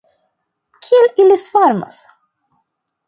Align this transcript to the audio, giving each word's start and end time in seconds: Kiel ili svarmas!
Kiel 0.87 1.05
ili 1.25 1.37
svarmas! 1.43 2.01